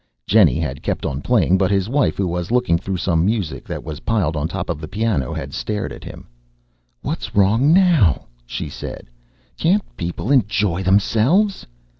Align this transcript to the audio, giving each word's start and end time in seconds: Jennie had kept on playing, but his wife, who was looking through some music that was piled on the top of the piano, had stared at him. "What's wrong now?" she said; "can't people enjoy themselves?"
Jennie 0.25 0.57
had 0.57 0.81
kept 0.81 1.05
on 1.05 1.21
playing, 1.21 1.59
but 1.59 1.69
his 1.69 1.87
wife, 1.87 2.17
who 2.17 2.25
was 2.25 2.49
looking 2.49 2.75
through 2.79 2.97
some 2.97 3.23
music 3.23 3.65
that 3.67 3.83
was 3.83 3.99
piled 3.99 4.35
on 4.35 4.47
the 4.47 4.53
top 4.53 4.67
of 4.67 4.81
the 4.81 4.87
piano, 4.87 5.31
had 5.31 5.53
stared 5.53 5.91
at 5.93 6.03
him. 6.03 6.27
"What's 7.03 7.35
wrong 7.35 7.71
now?" 7.71 8.25
she 8.47 8.67
said; 8.67 9.09
"can't 9.59 9.83
people 9.97 10.31
enjoy 10.31 10.81
themselves?" 10.81 11.67